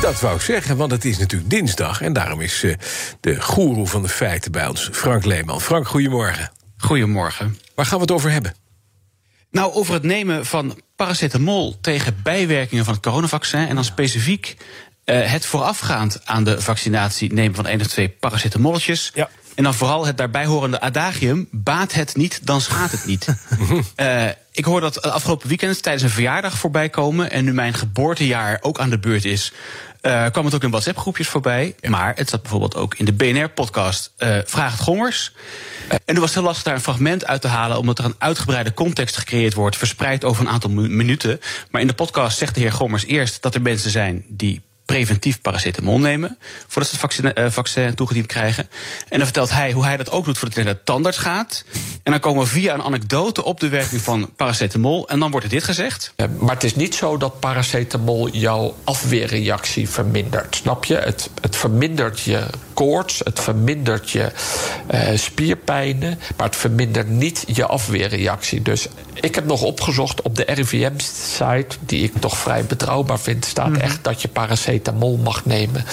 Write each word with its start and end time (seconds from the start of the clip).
Dat 0.00 0.20
wou 0.20 0.34
ik 0.34 0.40
zeggen, 0.40 0.76
want 0.76 0.90
het 0.90 1.04
is 1.04 1.18
natuurlijk 1.18 1.50
dinsdag. 1.50 2.00
En 2.00 2.12
daarom 2.12 2.40
is 2.40 2.62
uh, 2.62 2.74
de 3.20 3.42
goeroe 3.42 3.86
van 3.86 4.02
de 4.02 4.08
feiten 4.08 4.52
bij 4.52 4.66
ons, 4.66 4.88
Frank 4.92 5.24
Leeman. 5.24 5.60
Frank, 5.60 5.88
goedemorgen. 5.88 6.50
Goedemorgen. 6.76 7.58
Waar 7.74 7.86
gaan 7.86 7.96
we 7.96 8.02
het 8.02 8.12
over 8.12 8.30
hebben? 8.30 8.54
Nou, 9.50 9.72
over 9.72 9.94
het 9.94 10.02
nemen 10.02 10.46
van 10.46 10.80
paracetamol 10.96 11.78
tegen 11.80 12.20
bijwerkingen 12.22 12.84
van 12.84 12.94
het 12.94 13.02
coronavaccin. 13.02 13.68
En 13.68 13.74
dan 13.74 13.84
specifiek 13.84 14.56
uh, 15.04 15.30
het 15.30 15.46
voorafgaand 15.46 16.20
aan 16.24 16.44
de 16.44 16.60
vaccinatie 16.60 17.32
nemen 17.32 17.54
van 17.54 17.66
één 17.66 17.80
of 17.80 17.86
twee 17.86 18.08
paracetamolletjes. 18.08 19.10
Ja. 19.14 19.28
En 19.56 19.64
dan 19.64 19.74
vooral 19.74 20.06
het 20.06 20.16
daarbij 20.16 20.46
horende 20.46 20.80
adagium: 20.80 21.48
baat 21.50 21.92
het 21.92 22.16
niet, 22.16 22.46
dan 22.46 22.60
schaadt 22.60 22.92
het 22.92 23.06
niet. 23.06 23.26
uh, 23.96 24.28
ik 24.52 24.64
hoor 24.64 24.80
dat 24.80 25.02
afgelopen 25.02 25.48
weekend 25.48 25.82
tijdens 25.82 26.04
een 26.04 26.10
verjaardag 26.10 26.58
voorbij 26.58 26.88
komen. 26.88 27.30
En 27.30 27.44
nu 27.44 27.52
mijn 27.52 27.74
geboortejaar 27.74 28.58
ook 28.60 28.78
aan 28.78 28.90
de 28.90 28.98
beurt 28.98 29.24
is. 29.24 29.52
Uh, 30.02 30.26
kwam 30.26 30.44
het 30.44 30.54
ook 30.54 30.62
in 30.62 30.70
WhatsApp-groepjes 30.70 31.28
voorbij. 31.28 31.74
Maar 31.88 32.12
het 32.16 32.28
zat 32.28 32.42
bijvoorbeeld 32.42 32.76
ook 32.76 32.94
in 32.94 33.04
de 33.04 33.12
BNR-podcast 33.12 34.12
uh, 34.18 34.38
Vraag 34.44 34.72
het 34.72 34.80
Gommers. 34.80 35.32
Uh, 35.88 35.94
en 36.04 36.14
er 36.14 36.20
was 36.20 36.34
heel 36.34 36.42
lastig 36.42 36.64
daar 36.64 36.74
een 36.74 36.80
fragment 36.80 37.26
uit 37.26 37.40
te 37.40 37.48
halen... 37.48 37.78
omdat 37.78 37.98
er 37.98 38.04
een 38.04 38.14
uitgebreide 38.18 38.74
context 38.74 39.16
gecreëerd 39.16 39.54
wordt... 39.54 39.76
verspreid 39.76 40.24
over 40.24 40.42
een 40.46 40.52
aantal 40.52 40.70
minuten. 40.70 41.40
Maar 41.70 41.80
in 41.80 41.86
de 41.86 41.94
podcast 41.94 42.38
zegt 42.38 42.54
de 42.54 42.60
heer 42.60 42.72
Gommers 42.72 43.04
eerst... 43.04 43.42
dat 43.42 43.54
er 43.54 43.62
mensen 43.62 43.90
zijn 43.90 44.24
die 44.28 44.62
preventief 44.86 45.40
paracetamol 45.40 45.98
nemen... 45.98 46.38
voordat 46.66 46.90
ze 46.90 46.90
het 46.90 47.00
vaccin, 47.00 47.32
uh, 47.34 47.50
vaccin 47.50 47.94
toegediend 47.94 48.26
krijgen. 48.26 48.68
En 49.08 49.16
dan 49.16 49.26
vertelt 49.26 49.50
hij 49.50 49.72
hoe 49.72 49.84
hij 49.84 49.96
dat 49.96 50.10
ook 50.10 50.24
doet 50.24 50.38
voordat 50.38 50.56
hij 50.56 50.64
naar 50.64 50.74
de 50.74 50.84
tandarts 50.84 51.18
gaat. 51.18 51.64
En 52.02 52.12
dan 52.12 52.20
komen 52.20 52.42
we 52.42 52.48
via 52.48 52.74
een 52.74 52.82
anekdote 52.82 53.44
op 53.44 53.60
de 53.60 53.68
werking 53.68 54.00
van 54.00 54.30
paracetamol... 54.36 55.08
en 55.08 55.18
dan 55.18 55.30
wordt 55.30 55.46
er 55.46 55.52
dit 55.52 55.64
gezegd. 55.64 56.12
Ja, 56.16 56.28
maar 56.38 56.54
het 56.54 56.64
is 56.64 56.74
niet 56.74 56.94
zo 56.94 57.16
dat 57.16 57.40
paracetamol 57.40 58.28
jouw 58.28 58.76
afweerreactie 58.84 59.88
vermindert. 59.88 60.56
Snap 60.56 60.84
je? 60.84 60.96
Het, 60.96 61.30
het 61.40 61.56
vermindert 61.56 62.20
je 62.20 62.46
koorts, 62.74 63.18
het 63.24 63.40
vermindert 63.40 64.10
je 64.10 64.32
uh, 64.94 65.00
spierpijnen... 65.14 66.18
maar 66.36 66.46
het 66.46 66.56
vermindert 66.56 67.08
niet 67.08 67.44
je 67.46 67.66
afweerreactie. 67.66 68.62
Dus 68.62 68.88
ik 69.20 69.34
heb 69.34 69.44
nog 69.44 69.62
opgezocht 69.62 70.22
op 70.22 70.36
de 70.36 70.44
RIVM-site... 70.46 71.76
die 71.80 72.02
ik 72.02 72.12
toch 72.20 72.38
vrij 72.38 72.64
betrouwbaar 72.64 73.20
vind... 73.20 73.44
staat 73.44 73.68
mm-hmm. 73.68 73.82
echt 73.82 74.04
dat 74.04 74.22
je 74.22 74.28
paracetamol 74.28 74.75
mag 75.22 75.44
nemen 75.44 75.84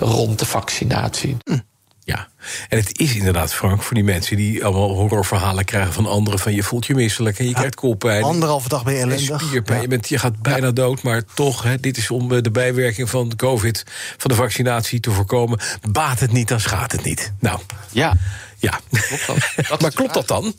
rond 0.00 0.38
de 0.38 0.46
vaccinatie. 0.46 1.36
Mm. 1.44 1.62
Ja, 2.04 2.28
en 2.68 2.78
het 2.78 2.98
is 2.98 3.14
inderdaad, 3.14 3.54
Frank, 3.54 3.82
voor 3.82 3.94
die 3.94 4.04
mensen 4.04 4.36
die 4.36 4.64
allemaal 4.64 4.90
horrorverhalen 4.90 5.64
krijgen 5.64 5.92
van 5.92 6.06
anderen: 6.06 6.38
van 6.38 6.54
je 6.54 6.62
voelt 6.62 6.86
je 6.86 6.94
misselijk 6.94 7.38
en 7.38 7.44
je 7.44 7.50
ja, 7.50 7.56
krijgt 7.56 7.74
koolpijn. 7.74 8.22
Anderhalve 8.22 8.68
dag 8.68 8.84
ben 8.84 8.94
je 8.94 9.00
ellendig. 9.00 9.42
Spierpijn, 9.42 9.76
ja. 9.76 9.82
je, 9.82 9.88
bent, 9.88 10.08
je 10.08 10.18
gaat 10.18 10.42
bijna 10.42 10.66
ja. 10.66 10.72
dood, 10.72 11.02
maar 11.02 11.22
toch, 11.34 11.62
hè, 11.62 11.80
dit 11.80 11.96
is 11.96 12.10
om 12.10 12.42
de 12.42 12.50
bijwerking 12.50 13.10
van 13.10 13.36
COVID, 13.36 13.84
van 14.16 14.30
de 14.30 14.36
vaccinatie 14.36 15.00
te 15.00 15.10
voorkomen. 15.10 15.60
Baat 15.90 16.20
het 16.20 16.32
niet, 16.32 16.48
dan 16.48 16.60
schaadt 16.60 16.92
het 16.92 17.04
niet. 17.04 17.32
Nou, 17.38 17.60
ja. 17.90 18.16
Ja, 18.56 18.80
klopt 18.90 19.26
dat? 19.26 19.68
dat 19.68 19.80
maar 19.82 19.92
klopt 19.92 20.14
dat 20.14 20.28
dan? 20.28 20.54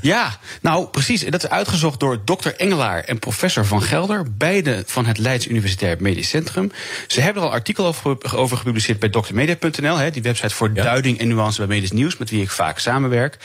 Ja, 0.00 0.28
nou 0.62 0.86
precies. 0.86 1.24
Dat 1.24 1.44
is 1.44 1.50
uitgezocht 1.50 2.00
door 2.00 2.18
dokter 2.24 2.56
Engelaar 2.56 3.00
en 3.04 3.18
professor 3.18 3.64
Van 3.64 3.82
Gelder, 3.82 4.24
beide 4.38 4.82
van 4.86 5.06
het 5.06 5.18
Leids 5.18 5.48
Universitair 5.48 5.96
Medisch 6.00 6.28
Centrum. 6.28 6.72
Ze 7.06 7.20
hebben 7.20 7.42
er 7.42 7.48
al 7.48 7.54
een 7.54 7.58
artikel 7.58 7.94
over, 8.34 8.56
gepubliceerd 8.56 8.98
bij 8.98 9.08
drmedia.nl, 9.08 10.10
die 10.10 10.22
website 10.22 10.54
voor 10.54 10.70
ja. 10.74 10.82
duiding 10.82 11.18
en 11.18 11.28
nuance 11.28 11.58
bij 11.58 11.66
medisch 11.66 11.92
nieuws, 11.92 12.16
met 12.16 12.30
wie 12.30 12.42
ik 12.42 12.50
vaak 12.50 12.78
samenwerk. 12.78 13.36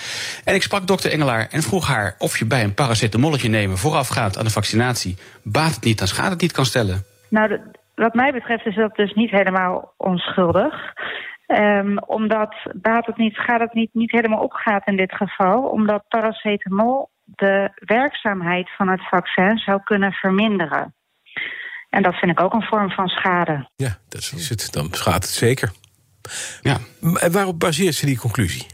En 0.43 0.55
ik 0.55 0.63
sprak 0.63 0.87
dokter 0.87 1.11
Engelaar 1.11 1.47
en 1.51 1.61
vroeg 1.61 1.87
haar 1.87 2.15
of 2.17 2.39
je 2.39 2.45
bij 2.45 2.63
een 2.63 2.73
paracetamolletje 2.73 3.49
nemen 3.49 3.77
voorafgaand 3.77 4.37
aan 4.37 4.45
de 4.45 4.51
vaccinatie, 4.51 5.17
baat 5.43 5.75
het 5.75 5.83
niet, 5.83 5.97
dan 5.97 6.07
schaadt 6.07 6.29
het 6.29 6.41
niet, 6.41 6.51
kan 6.51 6.65
stellen. 6.65 7.03
Nou, 7.29 7.59
wat 7.95 8.13
mij 8.13 8.31
betreft 8.31 8.65
is 8.65 8.75
dat 8.75 8.95
dus 8.95 9.13
niet 9.13 9.31
helemaal 9.31 9.93
onschuldig. 9.97 10.73
Um, 11.59 11.99
omdat 11.99 12.55
baat 12.73 13.05
het 13.05 13.17
niet, 13.17 13.37
gaat 13.37 13.59
het 13.59 13.73
niet, 13.73 13.89
niet 13.93 14.11
helemaal 14.11 14.43
opgaat 14.43 14.87
in 14.87 14.97
dit 14.97 15.15
geval. 15.15 15.61
Omdat 15.61 16.07
paracetamol 16.07 17.09
de 17.23 17.69
werkzaamheid 17.75 18.69
van 18.75 18.87
het 18.87 19.07
vaccin 19.09 19.57
zou 19.57 19.83
kunnen 19.83 20.11
verminderen. 20.11 20.95
En 21.89 22.03
dat 22.03 22.15
vind 22.15 22.31
ik 22.31 22.41
ook 22.41 22.53
een 22.53 22.63
vorm 22.63 22.91
van 22.91 23.07
schade. 23.07 23.69
Ja, 23.75 23.97
dat 24.09 24.31
is 24.35 24.49
het. 24.49 24.73
Dan 24.73 24.87
schaadt 24.91 25.23
het 25.23 25.33
zeker. 25.33 25.71
Ja. 26.61 26.77
En 27.19 27.31
waarop 27.31 27.59
baseert 27.59 27.95
ze 27.95 28.05
die 28.05 28.17
conclusie? 28.17 28.65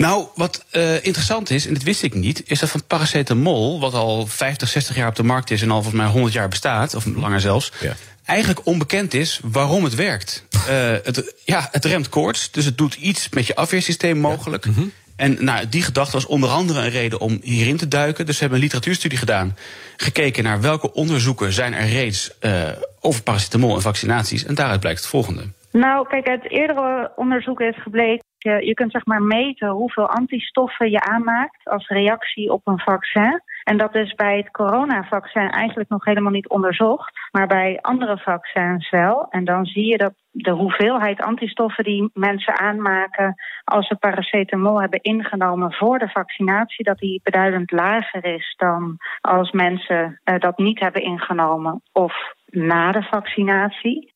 Nou, 0.00 0.26
wat 0.34 0.64
uh, 0.72 1.04
interessant 1.04 1.50
is, 1.50 1.66
en 1.66 1.74
dat 1.74 1.82
wist 1.82 2.02
ik 2.02 2.14
niet, 2.14 2.42
is 2.46 2.58
dat 2.58 2.68
van 2.68 2.84
paracetamol, 2.86 3.80
wat 3.80 3.94
al 3.94 4.26
50, 4.26 4.68
60 4.68 4.96
jaar 4.96 5.08
op 5.08 5.14
de 5.14 5.22
markt 5.22 5.50
is 5.50 5.62
en 5.62 5.70
al 5.70 5.82
volgens 5.82 6.02
mij 6.02 6.12
100 6.12 6.34
jaar 6.34 6.48
bestaat, 6.48 6.94
of 6.94 7.04
langer 7.04 7.40
zelfs, 7.40 7.72
ja. 7.80 7.96
eigenlijk 8.24 8.66
onbekend 8.66 9.14
is 9.14 9.40
waarom 9.42 9.84
het 9.84 9.94
werkt. 9.94 10.44
Uh, 10.54 10.60
het, 11.02 11.34
ja, 11.44 11.68
het 11.72 11.84
remt 11.84 12.08
koorts, 12.08 12.50
dus 12.50 12.64
het 12.64 12.78
doet 12.78 12.94
iets 12.94 13.28
met 13.28 13.46
je 13.46 13.54
afweersysteem 13.54 14.18
mogelijk. 14.18 14.64
Ja. 14.64 14.70
Mm 14.70 14.76
-hmm. 14.76 14.92
En 15.16 15.44
nou, 15.44 15.68
die 15.68 15.82
gedachte 15.82 16.12
was 16.12 16.26
onder 16.26 16.50
andere 16.50 16.80
een 16.80 16.90
reden 16.90 17.20
om 17.20 17.38
hierin 17.42 17.76
te 17.76 17.88
duiken. 17.88 18.26
Dus 18.26 18.34
we 18.34 18.40
hebben 18.40 18.58
een 18.58 18.64
literatuurstudie 18.64 19.18
gedaan. 19.18 19.56
Gekeken 19.96 20.44
naar 20.44 20.60
welke 20.60 20.92
onderzoeken 20.92 21.52
zijn 21.52 21.74
er 21.74 21.88
reeds 21.88 22.30
uh, 22.40 22.68
over 23.00 23.22
paracetamol 23.22 23.74
en 23.74 23.82
vaccinaties. 23.82 24.44
En 24.44 24.54
daaruit 24.54 24.80
blijkt 24.80 25.00
het 25.00 25.08
volgende. 25.08 25.42
Nou, 25.76 26.08
kijk, 26.08 26.28
uit 26.28 26.50
eerdere 26.50 27.12
onderzoeken 27.16 27.68
is 27.68 27.82
gebleken. 27.82 28.24
Je, 28.38 28.74
kunt 28.74 28.92
zeg 28.92 29.06
maar 29.06 29.22
meten 29.22 29.68
hoeveel 29.68 30.08
antistoffen 30.08 30.90
je 30.90 31.00
aanmaakt 31.00 31.64
als 31.64 31.88
reactie 31.88 32.52
op 32.52 32.66
een 32.66 32.78
vaccin. 32.78 33.42
En 33.64 33.76
dat 33.76 33.94
is 33.94 34.14
bij 34.14 34.36
het 34.36 34.50
coronavaccin 34.50 35.50
eigenlijk 35.50 35.88
nog 35.88 36.04
helemaal 36.04 36.32
niet 36.32 36.48
onderzocht, 36.48 37.18
maar 37.30 37.46
bij 37.46 37.78
andere 37.80 38.18
vaccins 38.18 38.90
wel. 38.90 39.26
En 39.30 39.44
dan 39.44 39.64
zie 39.64 39.86
je 39.86 39.96
dat 39.96 40.14
de 40.30 40.50
hoeveelheid 40.50 41.20
antistoffen 41.22 41.84
die 41.84 42.10
mensen 42.12 42.58
aanmaken 42.58 43.34
als 43.64 43.86
ze 43.86 43.96
paracetamol 43.96 44.80
hebben 44.80 45.02
ingenomen 45.02 45.72
voor 45.72 45.98
de 45.98 46.08
vaccinatie, 46.08 46.84
dat 46.84 46.98
die 46.98 47.20
beduidend 47.22 47.70
lager 47.70 48.24
is 48.24 48.54
dan 48.56 48.96
als 49.20 49.50
mensen 49.50 50.20
uh, 50.24 50.38
dat 50.38 50.58
niet 50.58 50.80
hebben 50.80 51.02
ingenomen 51.02 51.82
of 51.92 52.14
na 52.46 52.92
de 52.92 53.02
vaccinatie. 53.02 54.14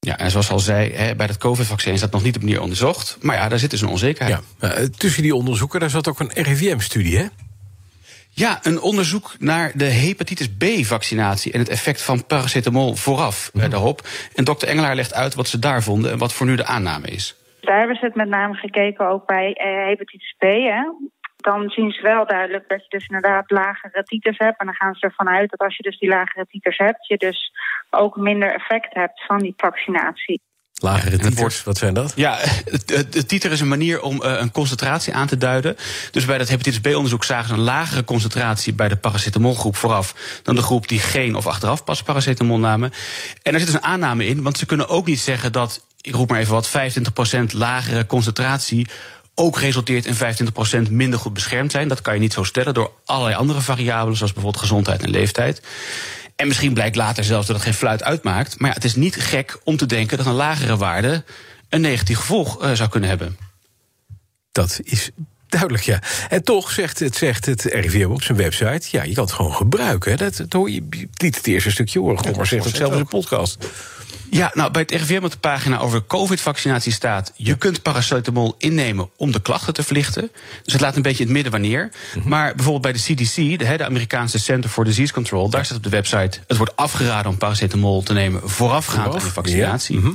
Ja, 0.00 0.18
en 0.18 0.30
zoals 0.30 0.50
al 0.50 0.58
zei, 0.58 0.92
hè, 0.92 1.16
bij 1.16 1.26
het 1.26 1.38
COVID-vaccin 1.38 1.92
is 1.92 2.00
dat 2.00 2.12
nog 2.12 2.22
niet 2.22 2.36
opnieuw 2.36 2.60
onderzocht. 2.60 3.18
Maar 3.20 3.36
ja, 3.36 3.48
daar 3.48 3.58
zit 3.58 3.70
dus 3.70 3.80
een 3.80 3.88
onzekerheid. 3.88 4.42
Ja, 4.60 4.78
uh, 4.78 4.84
tussen 4.84 5.22
die 5.22 5.34
onderzoeken, 5.34 5.80
daar 5.80 5.90
zat 5.90 6.08
ook 6.08 6.20
een 6.20 6.32
RIVM-studie, 6.32 7.18
hè? 7.18 7.26
Ja, 8.30 8.58
een 8.62 8.80
onderzoek 8.80 9.34
naar 9.38 9.72
de 9.74 9.84
hepatitis 9.84 10.48
B-vaccinatie 10.48 11.52
en 11.52 11.58
het 11.58 11.68
effect 11.68 12.02
van 12.02 12.26
paracetamol 12.26 12.94
vooraf 12.94 13.50
mm. 13.52 13.70
daarop. 13.70 14.00
En 14.34 14.44
dokter 14.44 14.68
Engelaar 14.68 14.94
legt 14.94 15.14
uit 15.14 15.34
wat 15.34 15.48
ze 15.48 15.58
daar 15.58 15.82
vonden 15.82 16.10
en 16.10 16.18
wat 16.18 16.32
voor 16.32 16.46
nu 16.46 16.56
de 16.56 16.64
aanname 16.64 17.06
is. 17.06 17.36
Daar 17.60 17.78
hebben 17.78 17.96
ze 17.96 18.04
het 18.04 18.14
met 18.14 18.28
name 18.28 18.54
gekeken 18.54 19.08
ook 19.08 19.26
bij 19.26 19.52
eh, 19.52 19.86
hepatitis 19.86 20.34
B. 20.38 20.42
Hè. 20.42 20.82
Dan 21.42 21.68
zien 21.68 21.90
ze 21.90 22.02
wel 22.02 22.26
duidelijk 22.26 22.68
dat 22.68 22.82
je 22.82 22.88
dus 22.88 23.06
inderdaad 23.06 23.50
lagere 23.50 24.02
titers 24.02 24.38
hebt. 24.38 24.60
En 24.60 24.66
dan 24.66 24.74
gaan 24.74 24.94
ze 24.94 25.06
ervan 25.06 25.28
uit 25.28 25.50
dat 25.50 25.60
als 25.60 25.76
je 25.76 25.82
dus 25.82 25.98
die 25.98 26.08
lagere 26.08 26.46
titers 26.46 26.78
hebt, 26.78 27.06
je 27.06 27.16
dus 27.16 27.52
ook 27.90 28.16
minder 28.16 28.54
effect 28.54 28.94
hebt 28.94 29.24
van 29.26 29.38
die 29.38 29.54
vaccinatie. 29.56 30.40
Lagere 30.80 31.18
titers, 31.18 31.64
wat 31.64 31.78
zijn 31.78 31.94
dat? 31.94 32.12
Ja, 32.16 32.38
de 33.10 33.26
titer 33.26 33.52
is 33.52 33.60
een 33.60 33.68
manier 33.68 34.00
om 34.00 34.22
uh, 34.22 34.40
een 34.40 34.50
concentratie 34.50 35.14
aan 35.14 35.26
te 35.26 35.36
duiden. 35.36 35.76
Dus 36.10 36.24
bij 36.24 36.38
dat 36.38 36.48
hepatitis 36.48 36.80
B-onderzoek 36.80 37.24
zagen 37.24 37.48
ze 37.48 37.54
een 37.54 37.60
lagere 37.60 38.04
concentratie 38.04 38.72
bij 38.72 38.88
de 38.88 38.96
paracetamolgroep 38.96 39.76
vooraf 39.76 40.40
dan 40.42 40.54
de 40.54 40.62
groep 40.62 40.88
die 40.88 40.98
geen 40.98 41.34
of 41.34 41.46
achteraf 41.46 41.84
pas 41.84 42.02
paracetamol 42.02 42.58
namen. 42.58 42.90
En 43.42 43.52
er 43.52 43.58
zit 43.58 43.68
dus 43.68 43.76
een 43.76 43.88
aanname 43.88 44.26
in, 44.26 44.42
want 44.42 44.58
ze 44.58 44.66
kunnen 44.66 44.88
ook 44.88 45.06
niet 45.06 45.20
zeggen 45.20 45.52
dat, 45.52 45.86
ik 46.00 46.14
roep 46.14 46.30
maar 46.30 46.40
even 46.40 46.52
wat, 46.52 46.68
25% 46.68 46.72
lagere 47.52 48.06
concentratie 48.06 48.88
ook 49.38 49.58
resulteert 49.58 50.06
in 50.06 50.14
25% 50.88 50.90
minder 50.90 51.18
goed 51.18 51.32
beschermd 51.32 51.72
zijn. 51.72 51.88
Dat 51.88 52.00
kan 52.00 52.14
je 52.14 52.20
niet 52.20 52.32
zo 52.32 52.42
stellen 52.42 52.74
door 52.74 52.92
allerlei 53.04 53.36
andere 53.36 53.60
variabelen, 53.60 54.16
zoals 54.16 54.32
bijvoorbeeld 54.32 54.62
gezondheid 54.62 55.02
en 55.02 55.10
leeftijd. 55.10 55.62
En 56.36 56.46
misschien 56.48 56.74
blijkt 56.74 56.96
later 56.96 57.24
zelfs 57.24 57.46
dat 57.46 57.56
het 57.56 57.64
geen 57.64 57.74
fluit 57.74 58.02
uitmaakt. 58.02 58.58
Maar 58.58 58.68
ja, 58.68 58.74
het 58.74 58.84
is 58.84 58.94
niet 58.94 59.16
gek 59.16 59.58
om 59.64 59.76
te 59.76 59.86
denken 59.86 60.16
dat 60.16 60.26
een 60.26 60.32
lagere 60.32 60.76
waarde 60.76 61.24
een 61.68 61.80
negatief 61.80 62.18
gevolg 62.18 62.62
uh, 62.62 62.72
zou 62.72 62.88
kunnen 62.88 63.08
hebben. 63.08 63.36
Dat 64.52 64.80
is 64.82 65.10
duidelijk, 65.48 65.84
ja. 65.84 66.02
En 66.28 66.42
toch 66.42 66.70
zegt 66.70 66.98
het, 66.98 67.16
zegt 67.16 67.46
het 67.46 67.62
RIVM 67.62 68.10
op 68.10 68.22
zijn 68.22 68.38
website... 68.38 68.88
ja, 68.90 69.02
je 69.02 69.14
kan 69.14 69.24
het 69.24 69.32
gewoon 69.32 69.54
gebruiken. 69.54 70.16
Dat, 70.16 70.36
dat 70.36 70.52
hoor 70.52 70.70
je, 70.70 70.86
liet 71.14 71.36
het 71.36 71.46
eerste 71.46 71.70
stukje 71.70 71.98
horen. 71.98 72.18
Gewoon 72.18 72.36
maar 72.36 72.46
zegt 72.46 72.64
het 72.64 72.76
zelf 72.76 72.92
in 72.92 72.98
de 72.98 73.04
podcast. 73.04 73.66
Ja, 74.30 74.50
nou, 74.54 74.70
bij 74.70 74.82
het 74.82 74.90
RIVM 74.90 75.24
op 75.24 75.30
de 75.30 75.38
pagina 75.38 75.78
over 75.78 76.06
COVID-vaccinatie 76.06 76.92
staat... 76.92 77.32
je 77.36 77.56
kunt 77.56 77.82
paracetamol 77.82 78.54
innemen 78.58 79.10
om 79.16 79.32
de 79.32 79.40
klachten 79.40 79.74
te 79.74 79.82
verlichten. 79.82 80.30
Dus 80.64 80.72
het 80.72 80.82
laat 80.82 80.96
een 80.96 81.02
beetje 81.02 81.18
in 81.18 81.24
het 81.24 81.34
midden 81.34 81.52
wanneer. 81.52 81.90
Mhm. 82.14 82.28
Maar 82.28 82.54
bijvoorbeeld 82.54 82.82
bij 82.82 82.92
de 82.92 82.98
CDC, 82.98 83.58
de, 83.58 83.76
de 83.76 83.84
Amerikaanse 83.84 84.38
Center 84.38 84.70
for 84.70 84.84
Disease 84.84 85.12
Control... 85.12 85.50
daar 85.50 85.64
staat 85.64 85.76
op 85.76 85.82
de 85.82 85.88
website... 85.88 86.40
het 86.46 86.56
wordt 86.56 86.76
afgeraden 86.76 87.30
om 87.30 87.38
paracetamol 87.38 88.02
te 88.02 88.12
nemen 88.12 88.40
voorafgaand 88.44 89.06
aan 89.06 89.12
de 89.12 89.20
vaccinatie. 89.20 89.98
Mhm. 89.98 90.12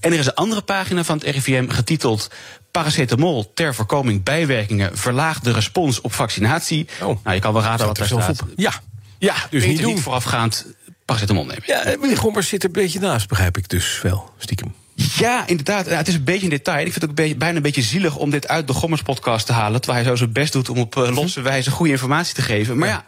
En 0.00 0.12
er 0.12 0.18
is 0.18 0.26
een 0.26 0.34
andere 0.34 0.60
pagina 0.60 1.04
van 1.04 1.18
het 1.18 1.26
RIVM 1.26 1.68
getiteld... 1.68 2.30
Paracetamol 2.70 3.52
ter 3.54 3.74
voorkoming 3.74 4.22
bijwerkingen 4.22 4.98
verlaagt 4.98 5.44
de 5.44 5.52
respons 5.52 6.00
op 6.00 6.12
vaccinatie. 6.12 6.86
Oh. 7.02 7.18
Nou, 7.24 7.34
je 7.34 7.40
kan 7.40 7.52
wel 7.52 7.62
raden 7.62 7.86
wat 7.86 7.96
daar 7.96 8.06
staat. 8.06 8.42
Ja, 8.56 8.72
ja, 9.18 9.34
dus 9.50 9.64
niet, 9.64 9.84
niet 9.84 10.00
voorafgaand 10.00 10.66
paracetamol 11.08 11.44
nemen. 11.44 11.62
Ja, 11.66 11.96
meneer 12.00 12.16
Gommers 12.16 12.48
zit 12.48 12.62
er 12.62 12.68
een 12.68 12.82
beetje 12.82 13.00
naast, 13.00 13.28
begrijp 13.28 13.56
ik 13.56 13.68
dus 13.68 14.00
wel, 14.02 14.30
stiekem. 14.38 14.74
Ja, 14.94 15.46
inderdaad. 15.46 15.86
het 15.86 16.08
is 16.08 16.14
een 16.14 16.24
beetje 16.24 16.42
in 16.42 16.50
detail. 16.50 16.86
Ik 16.86 16.92
vind 16.92 17.00
het 17.00 17.10
ook 17.10 17.16
beetje, 17.16 17.36
bijna 17.36 17.56
een 17.56 17.62
beetje 17.62 17.82
zielig 17.82 18.16
om 18.16 18.30
dit 18.30 18.48
uit 18.48 18.66
de 18.66 18.72
Gommers 18.72 19.02
podcast 19.02 19.46
te 19.46 19.52
halen. 19.52 19.80
Terwijl 19.80 20.04
hij 20.04 20.10
zo 20.10 20.16
zijn 20.16 20.32
best 20.32 20.52
doet 20.52 20.68
om 20.68 20.78
op 20.78 20.96
uh, 20.96 21.14
losse 21.14 21.40
wijze 21.40 21.70
goede 21.70 21.92
informatie 21.92 22.34
te 22.34 22.42
geven. 22.42 22.78
Maar 22.78 22.88
ja. 22.88 23.06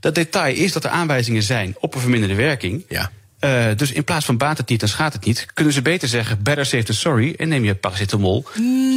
dat 0.00 0.14
detail 0.14 0.54
is 0.54 0.72
dat 0.72 0.84
er 0.84 0.90
aanwijzingen 0.90 1.42
zijn 1.42 1.76
op 1.80 1.94
een 1.94 2.00
verminderde 2.00 2.34
werking. 2.34 2.84
Ja. 2.88 3.10
Uh, 3.40 3.66
dus 3.76 3.92
in 3.92 4.04
plaats 4.04 4.24
van 4.24 4.36
baat 4.36 4.58
het 4.58 4.68
niet, 4.68 4.80
dan 4.80 4.88
schaadt 4.88 5.14
het 5.14 5.24
niet. 5.24 5.46
Kunnen 5.54 5.72
ze 5.72 5.82
beter 5.82 6.08
zeggen, 6.08 6.42
better 6.42 6.66
safe 6.66 6.82
than 6.82 6.94
sorry... 6.94 7.34
en 7.36 7.48
neem 7.48 7.64
je 7.64 7.74
paracetamol. 7.74 8.46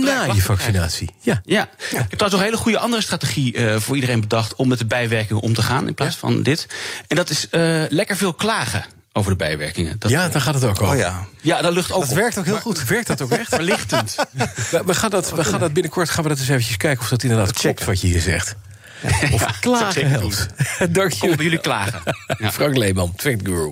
Na 0.03 0.33
je 0.33 0.41
vaccinatie, 0.41 1.09
ja. 1.19 1.41
ja. 1.45 1.63
Ik 1.63 1.89
heb 1.89 2.07
trouwens 2.09 2.31
nog 2.31 2.39
een 2.39 2.45
hele 2.45 2.57
goede 2.57 2.79
andere 2.79 3.01
strategie 3.01 3.57
uh, 3.57 3.75
voor 3.75 3.95
iedereen 3.95 4.19
bedacht... 4.19 4.55
om 4.55 4.67
met 4.67 4.77
de 4.77 4.85
bijwerkingen 4.85 5.41
om 5.41 5.53
te 5.53 5.61
gaan 5.61 5.87
in 5.87 5.93
plaats 5.93 6.15
van 6.15 6.43
dit. 6.43 6.67
En 7.07 7.15
dat 7.15 7.29
is 7.29 7.47
uh, 7.51 7.83
lekker 7.89 8.17
veel 8.17 8.33
klagen 8.33 8.85
over 9.13 9.31
de 9.31 9.37
bijwerkingen. 9.37 9.95
Dat, 9.99 10.11
ja, 10.11 10.29
dan 10.29 10.41
gaat 10.41 10.53
het 10.53 10.63
ook 10.63 10.81
over. 10.81 10.93
Oh 10.93 10.99
ja. 10.99 11.25
ja, 11.41 11.61
dat 11.61 11.73
lucht 11.73 11.91
ook. 11.91 12.05
Dat 12.05 12.13
werkt 12.13 12.37
ook 12.37 12.45
heel 12.45 12.59
goed. 12.59 12.87
Werkt 12.87 13.07
dat 13.07 13.21
ook 13.21 13.31
echt? 13.31 13.49
Verlichtend. 13.49 14.15
we, 14.71 14.81
we, 14.85 14.93
gaan 14.93 15.09
dat, 15.09 15.31
we 15.31 15.43
gaan 15.43 15.59
dat 15.59 15.73
binnenkort 15.73 16.09
gaan 16.09 16.23
we 16.23 16.29
dat 16.29 16.39
eens 16.39 16.49
eventjes 16.49 16.77
kijken 16.77 17.03
of 17.03 17.09
dat 17.09 17.23
inderdaad 17.23 17.53
klopt 17.53 17.85
wat 17.85 18.01
je 18.01 18.07
hier 18.07 18.21
zegt. 18.21 18.55
Of 19.31 19.41
ja, 19.41 19.53
klagen 19.59 20.09
helpt. 20.09 20.47
Dank 20.89 21.11
je. 21.11 21.35
jullie 21.37 21.59
klagen. 21.59 22.01
Ja. 22.37 22.51
Frank 22.51 22.77
Leeman, 22.77 23.15
Twink 23.15 23.41
Guru. 23.43 23.71